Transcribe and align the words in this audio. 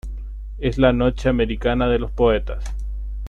es 0.57 0.79
la 0.79 0.93
noche 0.93 1.29
americana 1.29 1.87
de 1.87 1.99
los 1.99 2.09
poetas. 2.09 2.63